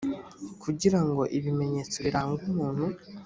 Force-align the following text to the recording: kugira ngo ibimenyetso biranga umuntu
kugira 0.63 0.99
ngo 1.07 1.21
ibimenyetso 1.37 1.95
biranga 2.05 2.39
umuntu 2.51 2.85